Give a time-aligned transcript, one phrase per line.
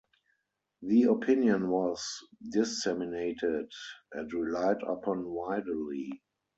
[0.81, 3.71] The opinion was disseminated
[4.11, 6.23] and relied upon widely.